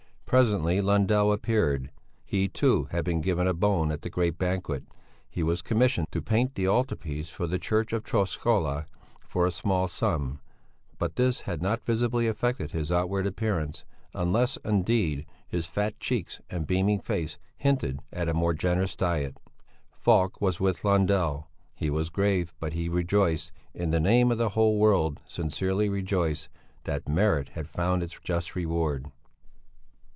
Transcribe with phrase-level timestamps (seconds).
[0.25, 1.91] Presently Lundell appeared;
[2.23, 4.85] he, too, had been given a bone at the great banquet;
[5.29, 8.85] he was commissioned to paint the altar piece for the church of Träskola
[9.27, 10.39] for a small sum;
[10.97, 13.83] but this had not visibly affected his outward appearance,
[14.13, 19.35] unless, indeed, his fat cheeks and beaming face hinted at a more generous diet.
[19.91, 21.49] Falk was with Lundell.
[21.75, 26.47] He was grave, but he rejoiced, in the name of the whole world sincerely rejoiced,
[26.85, 29.11] that merit had found its just reward.